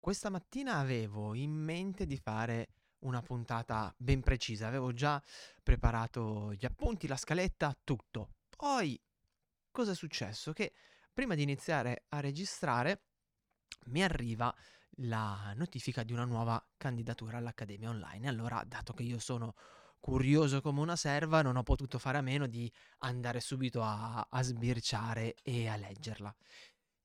[0.00, 5.22] questa mattina avevo in mente di fare una puntata ben precisa, avevo già
[5.62, 8.34] preparato gli appunti, la scaletta, tutto.
[8.56, 9.00] Poi
[9.70, 10.52] cosa è successo?
[10.52, 10.72] Che
[11.12, 13.04] prima di iniziare a registrare
[13.86, 14.54] mi arriva
[15.04, 18.28] la notifica di una nuova candidatura all'Accademia Online.
[18.28, 19.54] Allora, dato che io sono
[19.98, 24.42] curioso come una serva, non ho potuto fare a meno di andare subito a, a
[24.42, 26.34] sbirciare e a leggerla.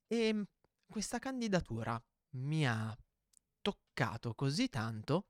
[0.08, 0.46] E
[0.88, 2.02] questa candidatura
[2.36, 2.96] mi ha
[3.62, 5.28] toccato così tanto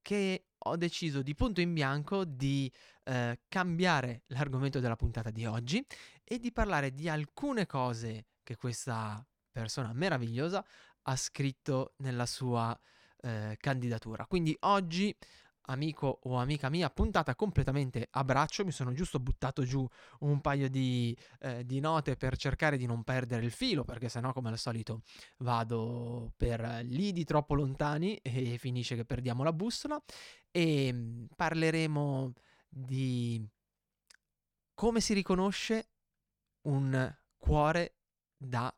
[0.00, 2.70] che ho deciso di punto in bianco di
[3.04, 5.84] eh, cambiare l'argomento della puntata di oggi
[6.24, 10.64] e di parlare di alcune cose che questa persona meravigliosa
[11.02, 12.78] ha scritto nella sua
[13.18, 14.26] eh, candidatura.
[14.26, 15.14] Quindi oggi
[15.66, 19.86] amico o amica mia, puntata completamente a braccio, mi sono giusto buttato giù
[20.20, 24.32] un paio di, eh, di note per cercare di non perdere il filo, perché sennò
[24.32, 25.02] come al solito
[25.38, 30.02] vado per lidi troppo lontani e finisce che perdiamo la bussola
[30.50, 32.32] e mm, parleremo
[32.68, 33.46] di
[34.74, 35.90] come si riconosce
[36.62, 37.96] un cuore
[38.36, 38.74] da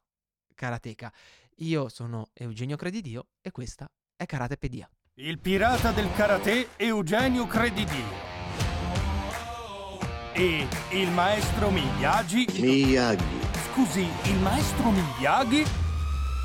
[0.54, 1.12] karateka.
[1.58, 4.88] Io sono Eugenio Credidio e questa è Karatepedia.
[5.16, 8.02] Il pirata del karate Eugenio Credidio.
[10.32, 12.48] E il maestro Miyagi.
[12.58, 13.24] Miyagi.
[13.70, 15.64] Scusi, il maestro Miyagi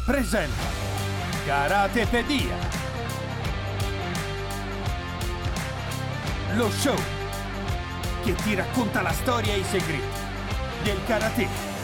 [0.06, 0.68] presenta
[1.48, 2.56] Karatepedia.
[6.54, 7.02] Lo show
[8.24, 10.20] che ti racconta la storia e i segreti
[10.84, 11.79] del karate.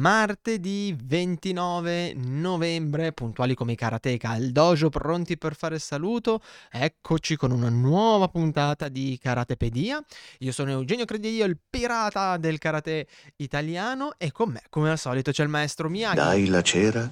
[0.00, 6.40] Martedì 29 novembre, puntuali come i karateka al dojo, pronti per fare saluto.
[6.70, 10.02] Eccoci con una nuova puntata di Karatepedia.
[10.38, 15.32] Io sono Eugenio Credidio, il pirata del karate italiano e con me, come al solito,
[15.32, 16.16] c'è il maestro Miyagi.
[16.16, 17.10] Dai la cera,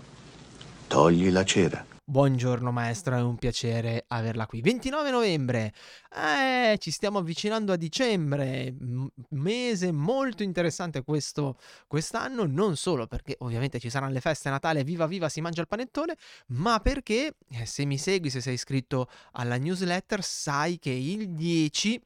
[0.86, 1.97] togli la cera.
[2.10, 4.62] Buongiorno maestro, è un piacere averla qui.
[4.62, 5.74] 29 novembre,
[6.10, 13.36] eh, ci stiamo avvicinando a dicembre, m- mese molto interessante questo quest'anno, non solo perché
[13.40, 17.66] ovviamente ci saranno le feste Natale, viva viva si mangia il panettone, ma perché eh,
[17.66, 22.00] se mi segui, se sei iscritto alla newsletter, sai che il 10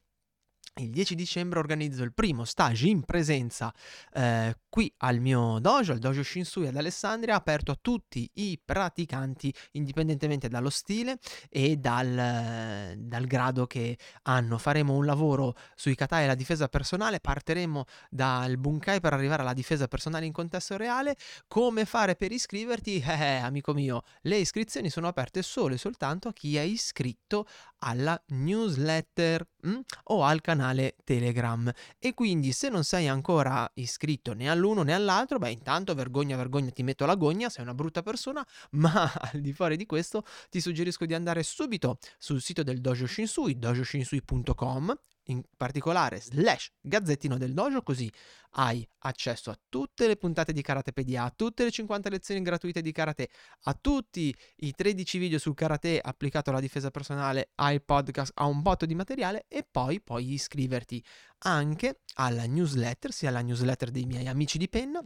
[0.81, 3.72] il 10 dicembre organizzo il primo stage in presenza
[4.15, 9.53] eh, qui al mio dojo, al dojo Shinsui ad Alessandria, aperto a tutti i praticanti
[9.72, 11.19] indipendentemente dallo stile
[11.50, 14.56] e dal, dal grado che hanno.
[14.56, 19.53] Faremo un lavoro sui kata e la difesa personale, partiremo dal bunkai per arrivare alla
[19.53, 21.16] difesa personale in contesto reale.
[21.49, 23.05] Come fare per iscriverti?
[23.22, 27.47] Eh, amico mio, le iscrizioni sono aperte solo e soltanto a chi è iscritto
[27.78, 30.62] alla newsletter mh, mm, o al canale
[31.05, 31.71] Telegram.
[31.99, 36.71] E quindi se non sei ancora iscritto né all'uno né all'altro, beh intanto vergogna, vergogna,
[36.71, 40.61] ti metto la gogna, sei una brutta persona, ma al di fuori di questo ti
[40.61, 44.97] suggerisco di andare subito sul sito del Dojo Shinsui, dojoshinsui.com
[45.27, 48.10] in particolare slash gazzettino del dojo così
[48.56, 52.93] hai accesso a tutte le puntate di Karatepedia, a tutte le 50 lezioni gratuite di
[52.93, 53.31] karate,
[53.62, 58.61] a tutti i 13 video sul karate applicato alla difesa personale, ai podcast, a un
[58.61, 61.03] botto di materiale e poi puoi iscriverti
[61.44, 65.03] anche alla newsletter, sia alla newsletter dei miei amici di penna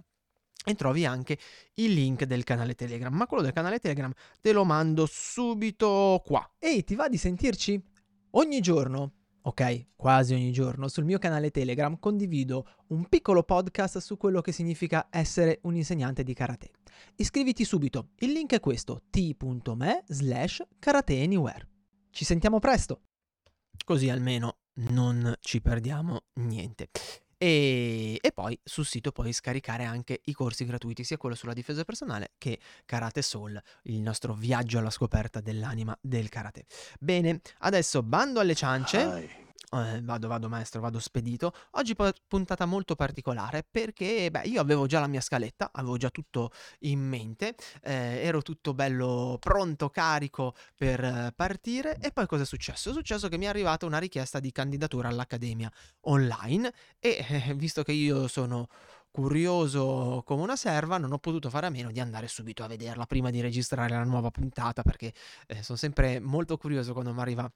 [0.68, 1.38] e trovi anche
[1.74, 6.48] il link del canale Telegram, ma quello del canale Telegram te lo mando subito qua.
[6.58, 7.80] Ehi, ti va di sentirci?
[8.30, 9.12] Ogni giorno
[9.46, 14.50] ok, quasi ogni giorno, sul mio canale Telegram condivido un piccolo podcast su quello che
[14.50, 16.70] significa essere un insegnante di karate.
[17.16, 21.68] Iscriviti subito, il link è questo, t.me slash karateanywhere.
[22.10, 23.02] Ci sentiamo presto!
[23.84, 24.56] Così almeno
[24.90, 26.88] non ci perdiamo niente.
[27.38, 31.84] E, e, poi sul sito puoi scaricare anche i corsi gratuiti, sia quello sulla difesa
[31.84, 36.64] personale che Karate Soul, il nostro viaggio alla scoperta dell'anima del karate.
[36.98, 38.98] Bene, adesso bando alle ciance.
[38.98, 39.45] Hi.
[39.72, 41.52] Eh, vado, vado maestro, vado spedito.
[41.72, 41.94] Oggi
[42.28, 46.50] puntata molto particolare perché beh, io avevo già la mia scaletta, avevo già tutto
[46.80, 52.46] in mente, eh, ero tutto bello pronto, carico per eh, partire e poi cosa è
[52.46, 52.90] successo?
[52.90, 55.70] È successo che mi è arrivata una richiesta di candidatura all'Accademia
[56.02, 58.68] online e eh, visto che io sono
[59.10, 63.06] curioso come una serva, non ho potuto fare a meno di andare subito a vederla
[63.06, 65.12] prima di registrare la nuova puntata perché
[65.46, 67.50] eh, sono sempre molto curioso quando mi arriva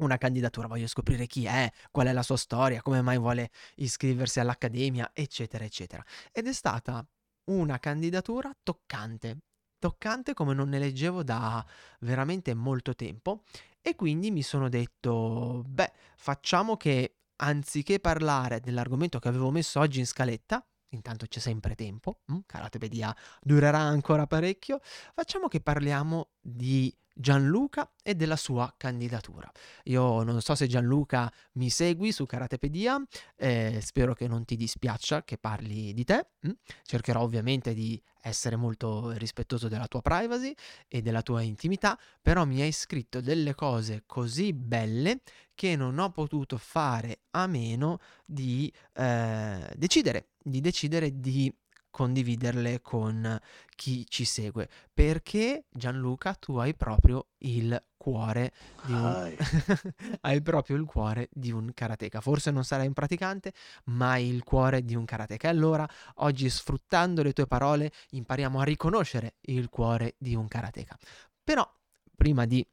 [0.00, 4.40] una candidatura, voglio scoprire chi è, qual è la sua storia, come mai vuole iscriversi
[4.40, 6.04] all'accademia, eccetera, eccetera.
[6.32, 7.06] Ed è stata
[7.50, 9.38] una candidatura toccante,
[9.78, 11.64] toccante come non ne leggevo da
[12.00, 13.42] veramente molto tempo
[13.82, 20.00] E quindi mi sono detto, beh, facciamo che anziché parlare dell'argomento che avevo messo oggi
[20.00, 24.80] in scaletta, intanto c'è sempre tempo, mm, Karatepedia durerà ancora parecchio,
[25.14, 29.50] facciamo che parliamo di Gianluca e della sua candidatura.
[29.84, 33.02] Io non so se Gianluca mi segui su Karatepedia,
[33.36, 36.52] eh, spero che non ti dispiaccia che parli di te, mm?
[36.82, 40.54] cercherò ovviamente di essere molto rispettoso della tua privacy
[40.88, 45.20] e della tua intimità, però mi hai scritto delle cose così belle
[45.54, 51.52] che non ho potuto fare a meno di eh, decidere, di decidere di
[51.90, 53.38] condividerle con
[53.74, 54.68] chi ci segue.
[54.92, 58.52] Perché Gianluca tu hai proprio il cuore
[58.86, 59.36] di un
[60.22, 62.20] hai proprio il cuore di un karateka.
[62.20, 63.52] Forse non sarai un praticante
[63.86, 65.48] ma hai il cuore di un karateka.
[65.48, 70.96] E allora oggi sfruttando le tue parole impariamo a riconoscere il cuore di un karateka.
[71.42, 71.68] Però
[72.14, 72.66] prima di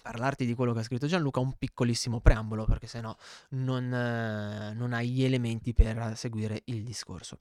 [0.00, 3.14] parlarti di quello che ha scritto Gianluca, un piccolissimo preambolo, perché sennò
[3.50, 7.38] non, eh, non hai gli elementi per seguire il discorso.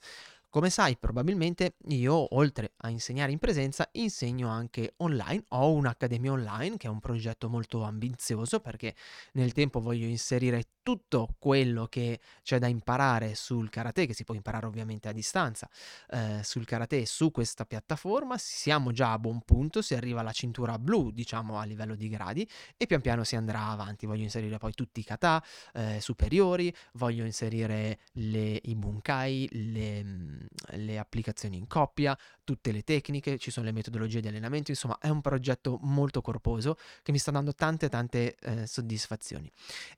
[0.50, 5.44] Come sai, probabilmente io, oltre a insegnare in presenza, insegno anche online.
[5.50, 8.96] Ho un'accademia online che è un progetto molto ambizioso perché
[9.34, 14.34] nel tempo voglio inserire tutto quello che c'è da imparare sul karate, che si può
[14.34, 15.70] imparare ovviamente a distanza,
[16.12, 18.38] eh, sul karate su questa piattaforma.
[18.38, 22.50] Siamo già a buon punto, si arriva alla cintura blu, diciamo a livello di gradi,
[22.78, 24.06] e pian piano si andrà avanti.
[24.06, 25.44] Voglio inserire poi tutti i kata
[25.74, 30.40] eh, superiori, voglio inserire le, i bunkai, le, mm,
[30.76, 35.10] le applicazioni in coppia, tutte le tecniche, ci sono le metodologie di allenamento, insomma è
[35.10, 39.52] un progetto molto corposo che mi sta dando tante tante eh, soddisfazioni.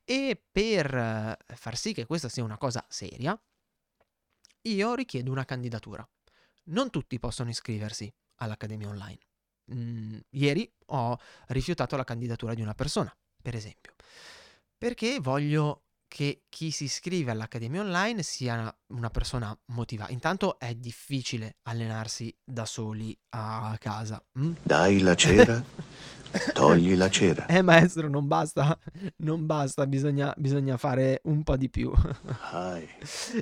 [0.04, 3.38] E per per eh, far sì che questa sia una cosa seria,
[4.62, 6.06] io richiedo una candidatura.
[6.64, 9.18] Non tutti possono iscriversi all'Accademia Online.
[9.74, 11.18] Mm, ieri ho
[11.48, 13.94] rifiutato la candidatura di una persona, per esempio,
[14.76, 20.10] perché voglio che chi si iscrive all'Accademia Online sia una persona motivata.
[20.10, 24.20] Intanto è difficile allenarsi da soli a casa.
[24.36, 24.54] Mm?
[24.60, 25.64] Dai la cera
[26.52, 27.46] Togli la cera.
[27.46, 28.78] Eh maestro, non basta,
[29.16, 31.92] non basta, bisogna, bisogna fare un po' di più.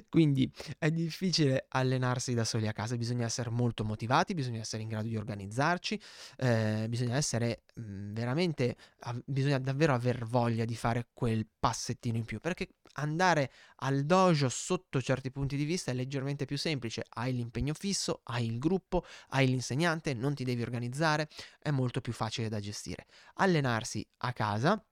[0.09, 4.88] Quindi è difficile allenarsi da soli a casa, bisogna essere molto motivati, bisogna essere in
[4.88, 6.00] grado di organizzarci,
[6.38, 12.17] eh, bisogna essere mh, mm, veramente, av- bisogna davvero aver voglia di fare quel passettino
[12.17, 12.57] in più, perché
[12.99, 18.21] andare al dojo sotto certi punti di vista è leggermente più semplice, hai l'impegno fisso,
[18.25, 21.29] hai il gruppo, hai l'insegnante, non ti devi organizzare,
[21.59, 23.06] è molto più facile da gestire.
[23.35, 24.83] Allenarsi a casa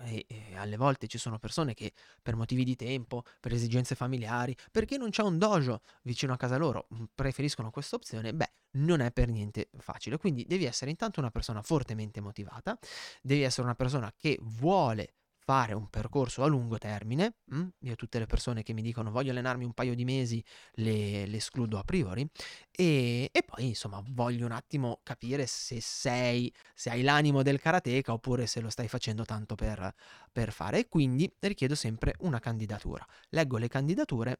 [0.00, 4.56] e, e, alle volte ci sono persone che per motivi di tempo, per esigenze familiari,
[4.70, 9.00] perché non c'è un dojo vicino a casa loro, mm, preferiscono questa opzione, beh, non
[9.00, 10.18] è per niente facile.
[10.18, 12.78] Quindi devi essere intanto una persona fortemente motivata,
[13.22, 15.14] devi essere una persona che vuole
[15.50, 17.58] fare un percorso a lungo termine, mh?
[17.58, 20.44] Mm, io tutte le persone che mi dicono voglio allenarmi un paio di mesi
[20.74, 22.24] le, le escludo a priori
[22.70, 28.12] e, e, poi insomma voglio un attimo capire se sei, se hai l'animo del karateka
[28.12, 29.92] oppure se lo stai facendo tanto per,
[30.30, 33.04] per fare e quindi richiedo sempre una candidatura.
[33.30, 34.38] Leggo le candidature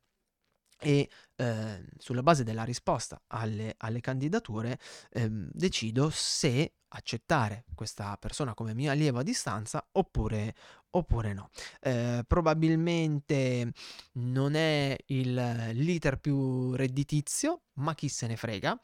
[0.81, 4.79] e eh, sulla base della risposta alle, alle candidature
[5.11, 10.55] eh, decido se accettare questa persona come mio allievo a distanza oppure,
[10.91, 11.51] oppure no.
[11.81, 13.73] Eh, probabilmente
[14.13, 15.35] non è il,
[15.73, 18.79] l'iter più redditizio, ma chi se ne frega.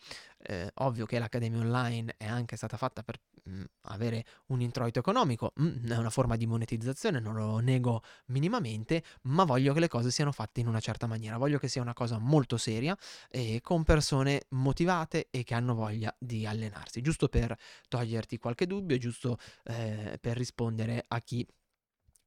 [0.49, 5.01] Eh, ovvio che l'Accademia Online è anche stata fatta per mh, mm, avere un introito
[5.01, 9.81] economico, mh, mm, è una forma di monetizzazione, non lo nego minimamente, ma voglio che
[9.81, 12.97] le cose siano fatte in una certa maniera, voglio che sia una cosa molto seria
[13.29, 17.57] e con persone motivate e che hanno voglia di allenarsi, giusto per
[17.89, 21.45] toglierti qualche dubbio, giusto eh, per rispondere a chi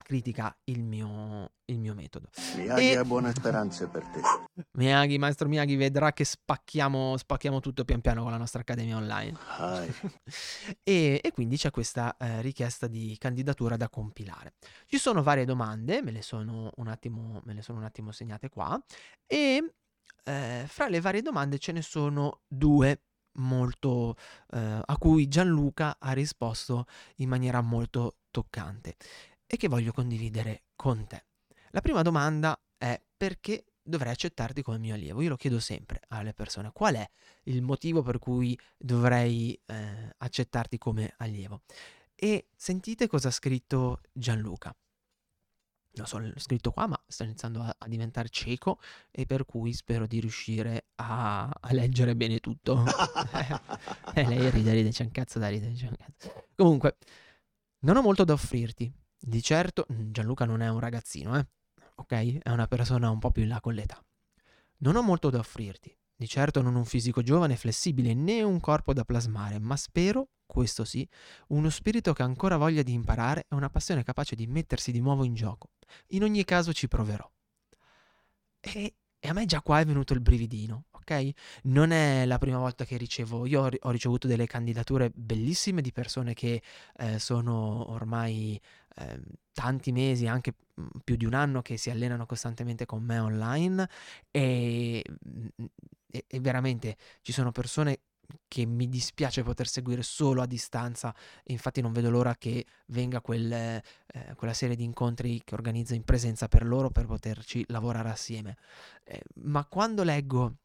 [0.04, 2.30] critica il mio, il mio metodo.
[2.56, 2.98] Miyagi e...
[2.98, 4.22] ha buone speranze per te.
[4.74, 9.38] Miyagi, maestro Miyagi, vedrà che spacchiamo, spacchiamo tutto pian piano con la nostra accademia online.
[10.84, 14.54] e, e, quindi c'è questa eh, richiesta di candidatura da compilare.
[14.86, 18.50] Ci sono varie domande, me le sono un attimo, me le sono un attimo segnate
[18.50, 18.82] qua,
[19.28, 19.74] e
[20.24, 23.04] eh, fra le varie domande ce ne sono due
[23.34, 24.16] molto
[24.52, 26.86] eh, a cui Gianluca ha risposto
[27.18, 28.96] in maniera molto toccante
[29.52, 31.26] e che voglio condividere con te.
[31.72, 35.22] La prima domanda è perché dovrei accettarti come mio allievo?
[35.22, 37.10] Io lo chiedo sempre alle persone, qual è
[37.46, 41.64] il motivo per cui dovrei eh, accettarti come allievo?
[42.14, 44.76] E sentite cosa ha scritto Gianluca.
[45.94, 48.80] Lo so, l'ho scritto qua, ma sto iniziando a, a, diventare cieco
[49.10, 52.84] e per cui spero di riuscire a, a leggere bene tutto.
[54.14, 55.74] e lei ride, ride, c'è un cazzo da ridere.
[56.56, 56.98] Comunque,
[57.80, 58.94] Non ho molto da offrirti.
[59.22, 61.46] Di certo, Gianluca non è un ragazzino, eh?
[61.96, 62.40] Ok?
[62.40, 64.02] È una persona un po' più in là con l'età.
[64.78, 65.94] Non ho molto da offrirti.
[66.16, 70.30] Di certo non un fisico giovane e flessibile né un corpo da plasmare, ma spero,
[70.46, 71.08] questo sì,
[71.50, 75.00] uno spirito che ha ancora voglia di imparare e una passione capace di mettersi di
[75.00, 75.70] nuovo in gioco.
[76.08, 77.30] In ogni caso ci proverò.
[78.60, 81.30] E, e a me già qua è venuto il brividino, ok?
[81.64, 85.92] Non è la prima volta che ricevo, io ho, ho ricevuto delle candidature bellissime di
[85.92, 86.62] persone che
[86.98, 88.60] eh, sono ormai
[88.96, 89.20] eh,
[89.54, 93.90] tanti mesi, anche mm, più di un anno, che si allenano costantemente con me online
[94.32, 95.66] e, mm,
[96.12, 98.00] e, e veramente ci sono persone
[98.48, 101.14] che mi dispiace poter seguire solo a distanza,
[101.46, 103.84] infatti non vedo l'ora che venga quel, eh,
[104.36, 108.58] quella serie di incontri che organizzo in presenza per loro per poterci lavorare assieme.
[109.04, 110.58] Eh, ma quando leggo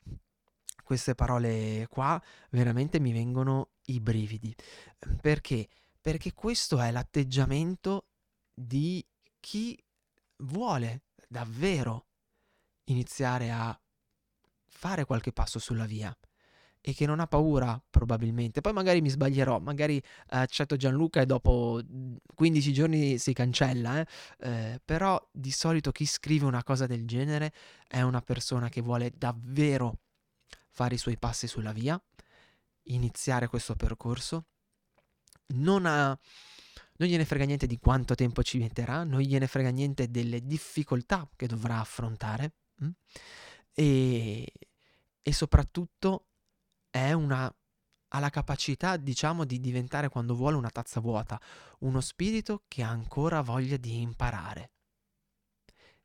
[0.83, 4.55] queste parole qua, veramente mi vengono i brividi.
[5.21, 5.69] Perché?
[6.01, 8.09] Perché questo è l'atteggiamento
[8.55, 9.05] di
[9.41, 9.83] chi
[10.39, 12.07] vuole davvero
[12.85, 13.79] iniziare a
[14.67, 16.17] fare qualche passo sulla via
[16.87, 18.61] e che non ha paura probabilmente.
[18.61, 21.81] Poi magari mi sbaglierò, magari eh, accetto Gianluca e dopo
[22.35, 24.07] 15 giorni si cancella, eh?
[24.39, 27.55] Eh, però di solito chi scrive una cosa del genere
[27.89, 30.01] è una persona che vuole davvero
[30.69, 31.99] fare i suoi passi sulla via,
[32.85, 34.45] iniziare questo percorso,
[35.55, 36.19] non ha...
[36.97, 41.29] Non gliene frega niente di quanto tempo ci metterà, non gliene frega niente delle difficoltà
[41.35, 42.55] che dovrà affrontare?
[42.83, 42.91] Mm?
[43.75, 44.53] e,
[45.23, 46.29] e soprattutto
[46.91, 47.53] è una
[48.15, 51.41] ha la capacità, diciamo, di diventare quando vuole una tazza vuota,
[51.81, 54.71] uno spirito che ha ancora voglia di imparare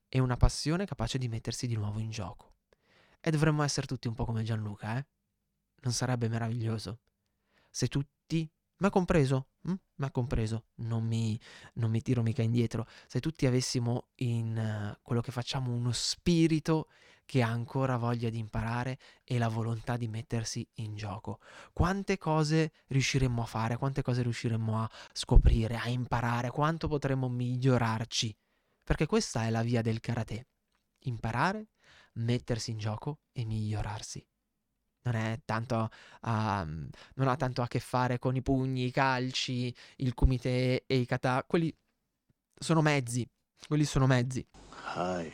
[0.07, 2.55] e una passione capace di mettersi di nuovo in gioco.
[3.21, 5.05] E dovremmo essere tutti un po' come Gianluca, eh?
[5.81, 7.01] Non sarebbe meraviglioso?
[7.69, 9.73] Se tutti, ma compreso, hm?
[9.95, 11.39] ma compreso, non mi,
[11.75, 16.87] non mi tiro mica indietro, se tutti avessimo in uh, quello che facciamo uno spirito
[17.25, 21.39] che ha ancora voglia di imparare e la volontà di mettersi in gioco.
[21.73, 28.35] Quante cose riusciremmo a fare, quante cose riusciremmo a scoprire, a imparare, quanto potremmo migliorarci.
[28.83, 30.47] Perché questa è la via del karate.
[31.03, 31.67] Imparare,
[32.13, 34.25] mettersi in gioco e migliorarsi.
[35.09, 35.89] Non, è tanto
[36.21, 40.97] a, non ha tanto a che fare con i pugni, i calci, il kumite e
[40.97, 41.43] i kata.
[41.47, 41.75] Quelli
[42.55, 43.27] sono mezzi.
[43.67, 44.45] Quelli sono mezzi.
[44.95, 45.31] Hai.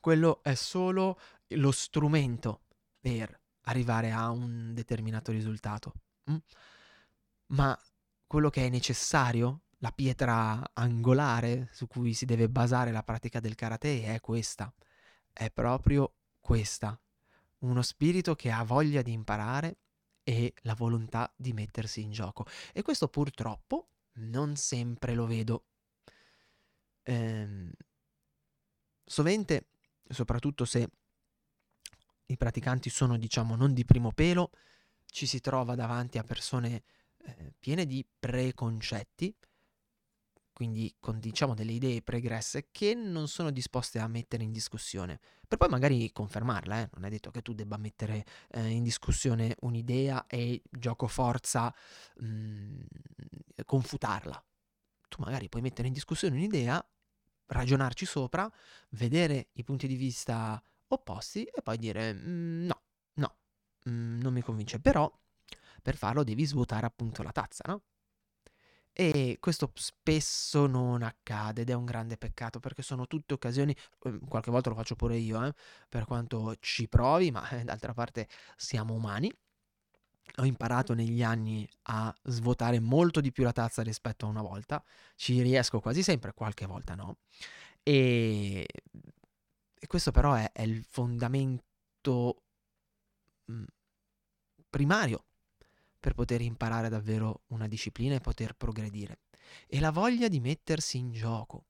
[0.00, 1.18] Quello è solo
[1.48, 2.62] lo strumento
[3.00, 5.92] per arrivare a un determinato risultato.
[6.30, 6.36] Mm?
[7.48, 7.78] Ma
[8.26, 13.54] quello che è necessario, la pietra angolare su cui si deve basare la pratica del
[13.54, 14.72] karate è questa,
[15.32, 16.98] è proprio questa,
[17.60, 19.78] uno spirito che ha voglia di imparare
[20.22, 22.46] e la volontà di mettersi in gioco.
[22.72, 25.64] E questo purtroppo non sempre lo vedo.
[27.04, 27.70] Ehm,
[29.04, 29.68] sovente,
[30.08, 30.88] soprattutto se
[32.26, 34.50] i praticanti sono, diciamo, non di primo pelo,
[35.06, 36.82] ci si trova davanti a persone
[37.24, 39.34] eh, piene di preconcetti,
[40.58, 45.56] quindi con diciamo delle idee pregresse che non sono disposte a mettere in discussione, per
[45.56, 46.90] poi magari confermarla, eh?
[46.94, 51.72] non è detto che tu debba mettere eh, in discussione un'idea e gioco forza
[52.16, 52.80] mh, mm,
[53.64, 54.44] confutarla.
[55.08, 56.84] Tu magari puoi mettere in discussione un'idea,
[57.46, 58.50] ragionarci sopra,
[58.88, 62.82] vedere i punti di vista opposti e poi dire mm, no,
[63.14, 63.36] no,
[63.88, 64.80] mm, non mi convince.
[64.80, 65.08] Però
[65.80, 67.82] per farlo devi svuotare appunto la tazza, no?
[69.00, 73.74] E questo spesso non accade ed è un grande peccato perché sono tutte occasioni,
[74.04, 75.54] ehm, qualche volta lo faccio pure io, eh,
[75.88, 79.32] per quanto ci provi, ma eh, d'altra parte siamo umani.
[80.36, 84.82] Ho imparato negli anni a svuotare molto di più la tazza rispetto a una volta,
[85.16, 87.18] ci riesco quasi sempre, qualche volta no.
[87.82, 88.66] E
[89.80, 92.42] e questo però è, è il fondamento
[93.48, 93.64] mh,
[94.70, 95.24] primario
[95.98, 99.20] per poter imparare davvero una disciplina e poter progredire.
[99.66, 101.64] E la voglia di mettersi in gioco.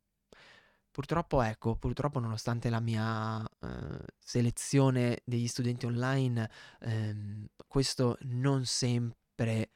[0.91, 9.71] Purtroppo, ecco, purtroppo nonostante la mia eh, selezione degli studenti online, ehm, questo non sempre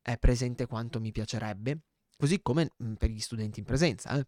[0.00, 1.80] è presente quanto mi piacerebbe,
[2.16, 4.18] così come mh, per gli studenti in presenza.
[4.18, 4.26] Eh.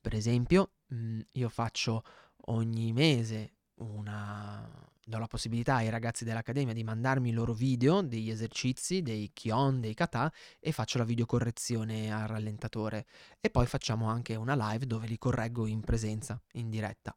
[0.00, 2.02] Per esempio, mhmm, io faccio
[2.46, 4.68] ogni mese una
[5.04, 9.80] do la possibilità ai ragazzi dell'accademia di mandarmi i loro video degli esercizi, dei Kion,
[9.80, 13.06] dei kata e faccio la videocorrezione al rallentatore
[13.40, 17.16] e poi facciamo anche una live dove li correggo in presenza, in diretta.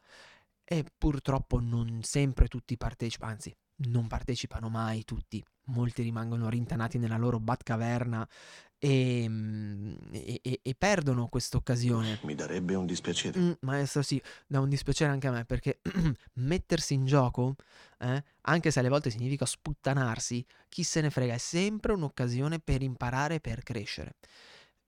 [0.64, 7.18] E purtroppo non sempre tutti partecipano, anzi non partecipano mai tutti, molti rimangono rintanati nella
[7.18, 12.20] loro Batcaverna e, mm, e- e- e perdono questa occasione.
[12.24, 13.40] Mi darebbe un dispiacere.
[13.40, 15.82] Mm, maestro, sì, dà un dispiacere anche a me perché
[16.36, 17.56] mettersi in gioco,
[18.00, 22.82] eh, anche se alle volte significa sputtanarsi, chi se ne frega, è sempre un'occasione per
[22.82, 24.16] imparare per crescere.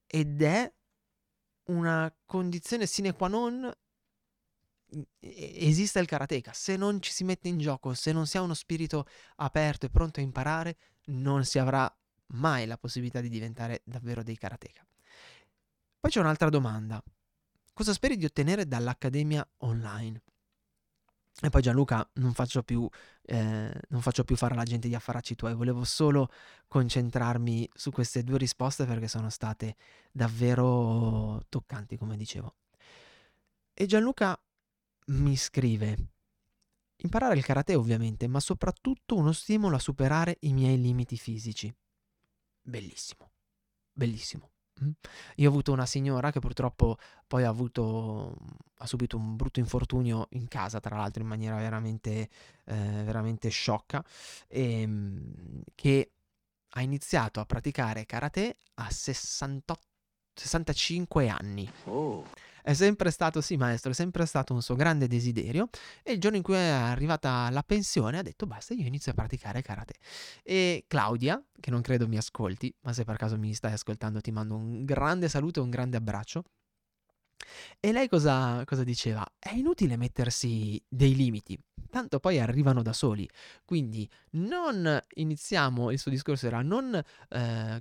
[0.06, 0.72] Ed è
[1.66, 3.70] una condizione sine qua non
[4.96, 6.52] mm, esiste il karateka.
[6.54, 9.90] Se non ci si mette in gioco, se non si ha uno spirito aperto e
[9.90, 10.78] pronto a imparare,
[11.08, 11.92] non si avrà
[12.28, 14.86] mai la possibilità di diventare davvero dei karateka.
[16.00, 17.04] Poi c'è un'altra domanda.
[17.74, 20.22] Cosa speri di ottenere dall'Accademia Online?
[21.40, 22.90] E poi Gianluca, non faccio più,
[23.22, 26.32] eh, non faccio più fare alla gente gli affaracci tuoi, volevo solo
[26.68, 29.76] concentrarmi su queste due risposte perché sono state
[30.12, 32.56] davvero toccanti, come dicevo.
[33.72, 34.40] E Gianluca
[35.08, 35.98] mi scrive,
[36.98, 41.72] imparare il karate ovviamente, ma soprattutto uno stimolo a superare i miei limiti fisici.
[42.68, 43.32] Bellissimo,
[43.94, 44.52] bellissimo.
[44.84, 44.92] Mm.
[45.38, 48.36] Io ho avuto una signora che purtroppo poi ha avuto,
[48.80, 52.30] ha subito un brutto infortunio in casa, tra l'altro in maniera veramente,
[52.66, 54.04] eh, veramente sciocca,
[54.50, 56.12] e, mm, che
[56.72, 59.82] ha iniziato a praticare karate a 68,
[60.34, 61.72] 65 anni.
[61.86, 62.26] Oh,
[62.68, 65.70] È sempre stato, sì maestro, è sempre stato un suo grande desiderio
[66.04, 69.16] e il giorno in cui è arrivata la pensione ha detto basta, io inizio a
[69.16, 69.94] praticare karate.
[70.44, 74.32] E Claudia, che non credo mi ascolti, ma se per caso mi stai ascoltando ti
[74.32, 76.44] mando un grande saluto e un grande abbraccio.
[77.80, 79.26] E lei cosa, cosa diceva?
[79.40, 81.58] È inutile mettersi dei limiti,
[81.90, 83.28] tanto poi arrivano da soli.
[83.66, 87.04] Quindi non iniziamo, il suo discorso era non, eh,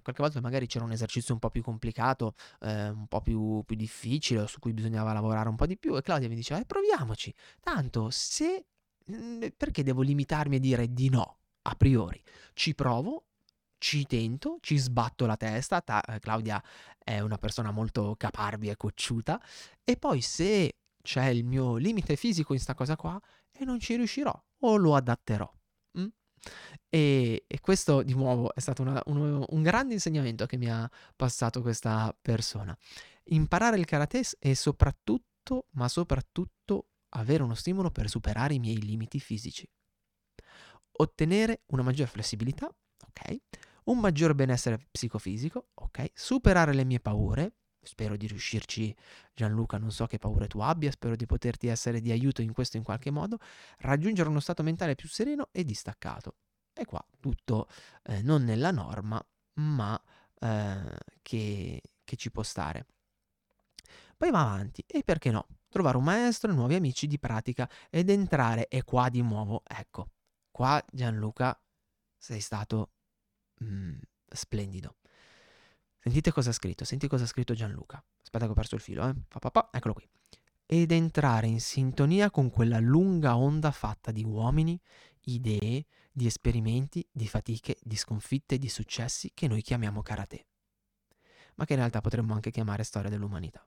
[0.03, 3.77] qualche volta magari c'era un esercizio un po' più complicato, eh, un po' più, più
[3.77, 5.97] difficile, su cui bisognava lavorare un po' di più.
[5.97, 7.35] E Claudia mi diceva, eh, proviamoci.
[7.61, 8.67] Tanto se...
[9.11, 12.23] mm, Perché devo limitarmi a dire di no a priori?
[12.55, 13.26] Ci provo,
[13.87, 15.81] ci tento, ci sbatto la testa.
[15.81, 16.61] ta- eh, Claudia
[16.99, 19.41] è una persona molto caparbia e cocciuta.
[19.85, 23.21] E poi se c'è il mio limite fisico in sta cosa qua
[23.53, 24.33] e non ci riuscirò
[24.63, 25.49] o lo adatterò.
[26.01, 26.07] mm?
[26.89, 30.91] E, e questo di nuovo è stato una- uno- un grande insegnamento che mi ha
[31.15, 32.77] passato questa persona.
[33.27, 39.21] Imparare il karate e soprattutto, ma soprattutto, avere uno stimolo per superare i miei limiti
[39.21, 39.69] fisici.
[40.99, 43.37] Ottenere una maggior flessibilità, ok?
[43.87, 46.11] Un maggior benessere psicofisico, ok?
[46.13, 47.53] Superare le mie paure.
[47.81, 48.93] Spero di riuscirci,
[49.33, 49.79] Gianluca.
[49.79, 52.83] Non so che paure tu abbia, spero di poterti essere di aiuto in questo in
[52.83, 53.39] qualche modo.
[53.79, 56.35] Raggiungere uno stato mentale più sereno e distaccato.
[56.73, 57.69] E qua tutto
[58.07, 59.25] eh, non nella norma,
[59.61, 60.03] ma
[60.41, 62.87] eh, che, che ci può stare.
[64.17, 65.47] Poi va avanti, e perché no?
[65.69, 70.11] Trovare un maestro, nuovi amici di pratica ed entrare, e qua di nuovo, ecco,
[70.51, 71.57] qua Gianluca
[72.17, 72.96] sei stato
[73.63, 74.97] mm, splendido.
[75.99, 78.03] Sentite cosa ha scritto, senti cosa ha scritto Gianluca.
[78.23, 79.15] Aspetta che ho perso il filo, eh.
[79.27, 80.09] Pa, pa, pa, eccolo qui.
[80.65, 84.81] Ed entrare in sintonia con quella lunga onda fatta di uomini,
[85.23, 90.47] idee, di esperimenti, di fatiche, di sconfitte, di successi che noi chiamiamo karate,
[91.57, 93.67] ma che in realtà potremmo anche chiamare storia dell'umanità.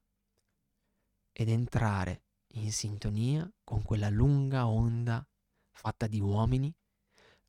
[1.32, 2.24] Ed entrare
[2.54, 5.26] in sintonia con quella lunga onda
[5.72, 6.74] fatta di uomini,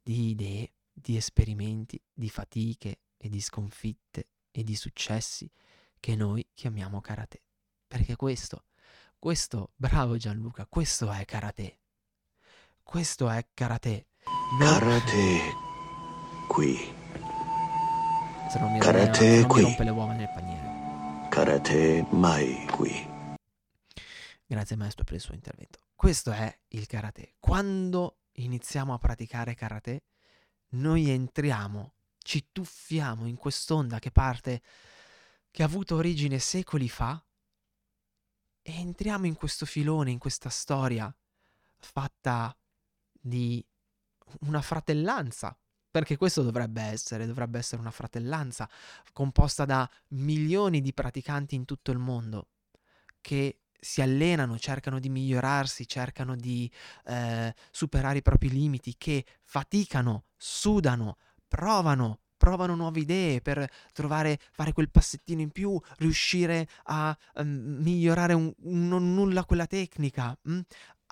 [0.02, 5.50] di idee, di esperimenti, di fatiche e di sconfitte e di successi
[5.98, 7.42] che noi chiamiamo karate.
[7.86, 8.64] Perché questo,
[9.18, 11.78] questo, bravo Gianluca, questo è karate.
[12.82, 14.06] Questo è karate.
[14.58, 15.40] Non- karate
[16.48, 16.76] qui,
[18.50, 19.62] se non mi, karate se non mi qui.
[19.62, 21.28] rompe le uova nel paniere.
[21.28, 23.08] karate mai qui.
[24.46, 25.78] Grazie maestro per il suo intervento.
[25.94, 27.34] Questo è il karate.
[27.38, 30.02] Quando iniziamo a praticare karate,
[30.70, 34.62] noi entriamo, ci tuffiamo in quest'onda che parte,
[35.50, 37.22] che ha avuto origine secoli fa,
[38.62, 41.12] e entriamo in questo filone, in questa storia
[41.78, 42.56] fatta
[43.12, 43.64] di
[44.40, 45.56] una fratellanza.
[45.90, 48.70] Perché questo dovrebbe essere, dovrebbe essere una fratellanza
[49.12, 52.50] composta da milioni di praticanti in tutto il mondo
[53.20, 56.70] che si allenano, cercano di migliorarsi, cercano di
[57.06, 61.16] eh, superare i propri limiti, che faticano, sudano,
[61.48, 68.32] provano, provano nuove idee per trovare, fare quel passettino in più, riuscire a ehm, migliorare
[68.34, 70.36] un, un nulla quella tecnica.
[70.48, 70.60] mm?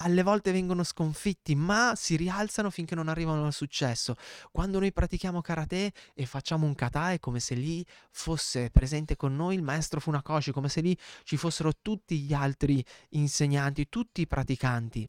[0.00, 4.14] Alle volte vengono sconfitti, ma si rialzano finché non arrivano al successo.
[4.52, 9.34] Quando noi pratichiamo karate e facciamo un kata è come se lì fosse presente con
[9.34, 14.26] noi il maestro Funakoshi, come se lì ci fossero tutti gli altri insegnanti, tutti i
[14.28, 15.08] praticanti.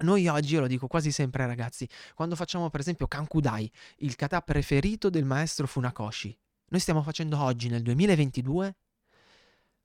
[0.00, 4.40] Noi oggi, io lo dico quasi sempre ragazzi, quando facciamo per esempio Kankudai, il kata
[4.40, 6.38] preferito del maestro Funakoshi,
[6.70, 8.76] Noi stiamo facendo oggi, nel 2022,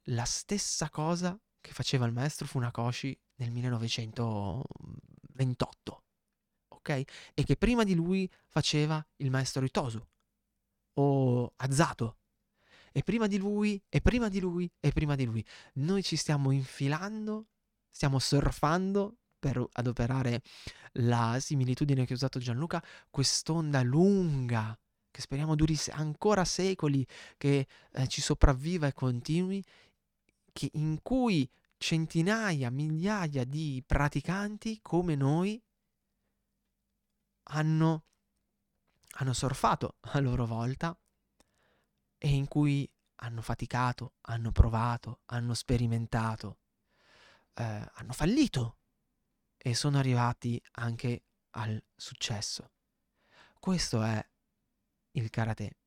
[0.07, 6.03] la stessa cosa che faceva il maestro Funakoshi nel 1928,
[6.67, 6.89] ok?
[7.33, 10.05] E che prima di lui faceva il maestro Itosu
[10.95, 12.17] o Azato.
[12.91, 15.41] E prima di lui, e prima di lui, e prima di lui.
[15.75, 17.45] Noi ci stiamo infilando,
[17.89, 20.41] stiamo surfando per adoperare
[20.97, 24.77] la similitudine che ha usato Gianluca, quest'onda lunga
[25.13, 27.05] che speriamo duri ancora secoli,
[27.37, 29.63] che eh, ci sopravviva e continui,
[30.53, 35.61] che, in cui centinaia, migliaia di praticanti come noi
[37.47, 38.05] hanno,
[39.15, 40.97] hanno surfato a loro volta
[42.17, 46.59] e in cui hanno faticato, hanno provato, hanno sperimentato,
[47.53, 48.77] eh, hanno fallito
[49.57, 52.71] e sono arrivati anche al successo.
[53.59, 54.25] Questo è
[55.11, 55.77] il karate.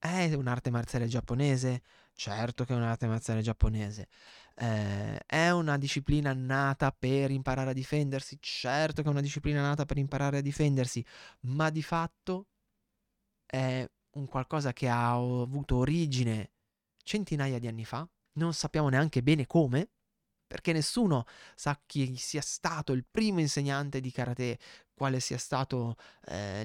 [0.00, 1.82] È un'arte marziale giapponese?
[2.14, 4.08] Certo che è un'arte marziale giapponese.
[4.54, 8.38] Eh, è una disciplina nata per imparare a difendersi?
[8.40, 11.04] Certo che è una disciplina nata per imparare a difendersi,
[11.42, 12.46] ma di fatto
[13.46, 16.52] è un qualcosa che ha avuto origine
[17.02, 19.90] centinaia di anni fa, non sappiamo neanche bene come,
[20.46, 24.58] perché nessuno sa chi sia stato il primo insegnante di karate,
[24.98, 26.60] quale sia stato eh,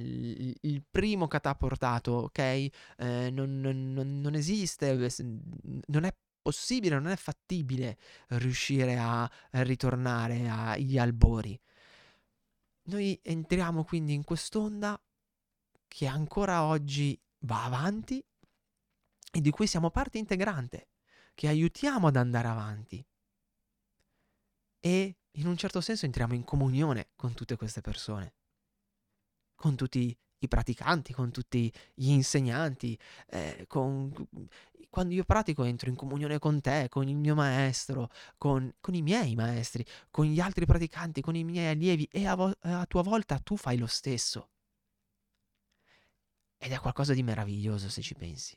[0.61, 2.39] il, primo kata portato, ok?
[2.39, 2.71] Eh,
[3.31, 4.93] non, non, non, esiste,
[5.85, 7.97] non è possibile, non è fattibile
[8.29, 11.57] riuscire a ritornare agli albori.
[12.85, 15.01] Noi entriamo quindi in quest'onda
[15.87, 18.21] che ancora oggi va avanti
[19.31, 20.89] e di cui siamo parte integrante,
[21.33, 23.05] che aiutiamo ad andare avanti
[24.85, 28.33] e in un certo senso entriamo in comunione con tutte queste persone,
[29.55, 32.97] con tutti i praticanti, con tutti gli insegnanti.
[33.27, 34.11] Eh, con...
[34.89, 39.01] Quando io pratico entro in comunione con te, con il mio maestro, con, con i
[39.01, 43.01] miei maestri, con gli altri praticanti, con i miei allievi e a, vo- a tua
[43.01, 44.49] volta tu fai lo stesso.
[46.57, 48.55] Ed è qualcosa di meraviglioso se ci pensi.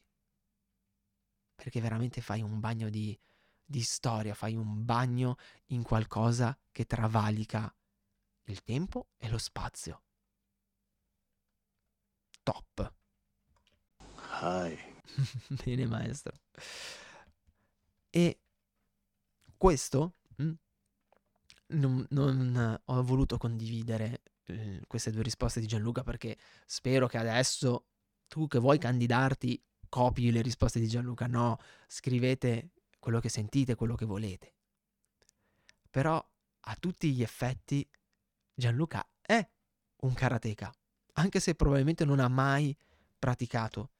[1.54, 3.18] Perché veramente fai un bagno di,
[3.66, 7.74] di storia, fai un bagno in qualcosa che travalica
[8.44, 10.02] il tempo e lo spazio.
[12.42, 12.94] Top.
[14.40, 14.78] Hi.
[15.64, 16.32] Bene, maestro.
[18.08, 18.40] E
[19.56, 20.54] questo mh, mm,
[21.68, 27.86] non, non, ho voluto condividere eh, queste due risposte di Gianluca perché spero che adesso
[28.28, 31.26] tu che vuoi candidarti copi le risposte di Gianluca.
[31.26, 32.70] No, scrivete
[33.06, 34.54] quello che sentite, quello che volete.
[35.88, 36.18] Però
[36.58, 37.88] a tutti gli effetti
[38.52, 39.48] Gianluca è
[39.98, 40.74] un karateka,
[41.12, 42.76] anche se probabilmente non ha mai
[43.16, 43.92] praticato.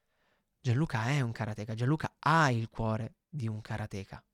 [0.61, 4.25] Gianluca è un karateka, Gianluca ha il cuore di un karateka.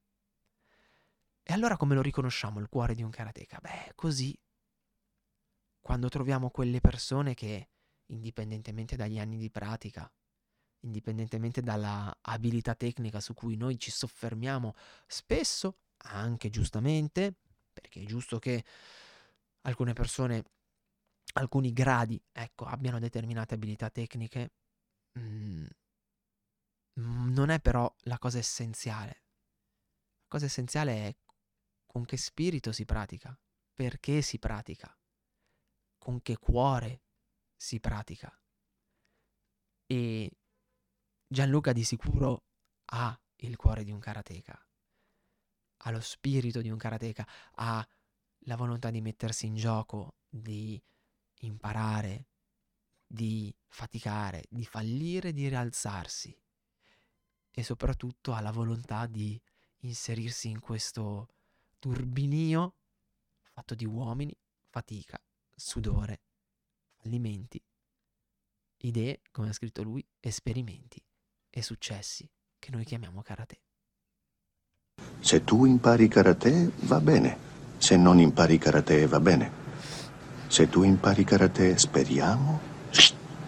[1.42, 3.58] E allora come lo riconosciamo il cuore di un karateka?
[3.60, 4.34] Beh, così.
[5.80, 7.68] Quando troviamo quelle persone che,
[8.06, 10.10] indipendentemente dagli anni di pratica,
[10.82, 14.74] indipendentemente dalla abilità tecnica su cui noi ci soffermiamo
[15.06, 17.34] spesso, anche giustamente,
[17.72, 18.64] perché è giusto che
[19.62, 20.44] alcune persone,
[21.34, 24.52] alcuni gradi, ecco, abbiano determinate abilità tecniche,
[25.18, 25.66] mm,
[26.94, 29.22] non è però la cosa essenziale.
[30.22, 31.16] La cosa essenziale è
[31.86, 33.38] con che spirito si pratica,
[33.74, 34.96] perché si pratica,
[35.98, 37.02] con che cuore
[37.56, 38.36] si pratica.
[39.86, 40.30] E
[41.32, 42.42] Gianluca di sicuro
[42.90, 44.66] ha il cuore di un karateka,
[45.78, 47.88] ha lo spirito di un karateka, ha
[48.40, 50.78] la volontà di mettersi in gioco, di
[51.40, 52.26] imparare,
[53.06, 56.38] di faticare, di fallire, di rialzarsi
[57.50, 59.40] e soprattutto ha la volontà di
[59.84, 61.28] inserirsi in questo
[61.78, 62.74] turbinio
[63.40, 64.36] fatto di uomini,
[64.68, 65.18] fatica,
[65.54, 66.20] sudore,
[66.92, 67.58] fallimenti,
[68.80, 71.02] idee, come ha scritto lui, esperimenti
[71.52, 73.60] e successi che noi chiamiamo karate.
[75.20, 77.36] Se tu impari karate va bene,
[77.76, 79.60] se non impari karate va bene.
[80.46, 82.60] Se tu impari karate, speriamo,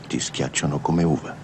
[0.07, 1.37] ti schiacciano come uva.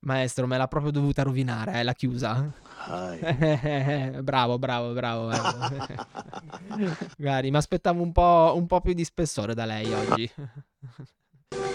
[0.00, 2.52] Maestro, me l'ha proprio dovuta rovinare, eh, la chiusa.
[4.22, 5.28] bravo, bravo, bravo.
[7.18, 10.30] Magari mi aspettavo un po', un po' più di spessore da lei oggi.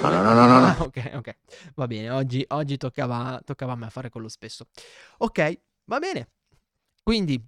[0.02, 0.66] No, no, no, no, no.
[0.66, 1.36] Ah, ok, ok.
[1.76, 4.68] Va bene, oggi, oggi toccava, toccava a me fare quello spesso.
[5.20, 6.30] Ok, va bene.
[7.04, 7.40] Quindi,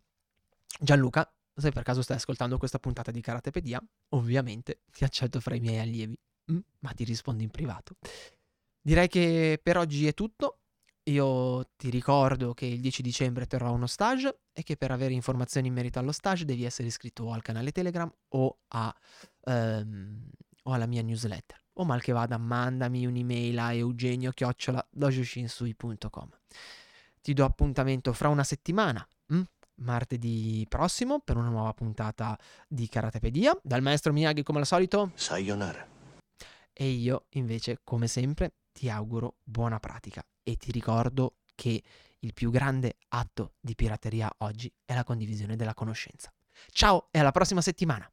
[0.80, 5.60] Gianluca, se per caso stai ascoltando questa puntata di Karatepedia, ovviamente ti accetto fra i
[5.60, 6.18] miei allievi,
[6.52, 7.96] mm, ma ti rispondo in privato.
[8.82, 10.60] Direi che per oggi è tutto.
[11.08, 15.68] io ti ricordo che il 10 dicembre terrò uno stage e che per avere informazioni
[15.68, 18.96] in merito allo stage devi essere iscritto o al canale Telegram o, a,
[19.46, 20.30] ehm,
[20.64, 21.63] o alla mia newsletter.
[21.78, 26.30] O mal che vada, mandami un'email a eugenio-dojoshinsui.com.
[27.22, 29.42] Ti do appuntamento fra una settimana, hm?
[29.76, 33.60] martedì prossimo, per una nuova puntata di Karatepedia.
[33.64, 35.12] Dal maestro Miyagi come al solito.
[35.16, 35.88] Sayonara.
[36.72, 41.82] E io invece, come sempre, ti auguro buona pratica e ti ricordo che
[42.20, 46.32] il più grande atto di pirateria oggi è la condivisione della conoscenza.
[46.72, 48.13] Ciao e alla prossima settimana!